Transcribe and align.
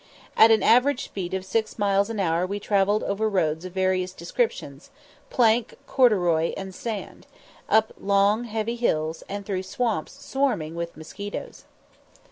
At 0.35 0.49
an 0.49 0.63
average 0.63 1.03
speed 1.05 1.35
of 1.35 1.45
six 1.45 1.77
miles 1.77 2.09
an 2.09 2.19
hour 2.19 2.47
we 2.47 2.59
travelled 2.59 3.03
over 3.03 3.29
roads 3.29 3.65
of 3.65 3.73
various 3.73 4.13
descriptions, 4.13 4.89
plank, 5.29 5.75
corduroy, 5.85 6.53
and 6.57 6.73
sand; 6.73 7.27
up 7.69 7.93
long 7.99 8.45
heavy 8.45 8.77
hills, 8.77 9.21
and 9.29 9.45
through 9.45 9.61
swamps 9.61 10.13
swarming 10.13 10.73
with 10.73 10.97
mosquitoes. 10.97 11.65